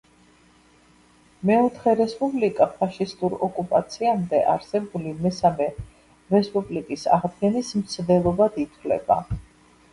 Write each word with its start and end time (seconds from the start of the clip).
მეოთხე 1.49 1.93
რესპუბლიკა 1.99 2.67
ფაშისტურ 2.79 3.37
ოკუპაციამდე 3.49 4.41
არსებული 4.55 5.13
მესამე 5.27 5.71
რესპუბლიკის 6.35 7.07
აღდგენის 7.21 7.73
მცდელობად 7.85 8.63
ითვლება. 8.69 9.23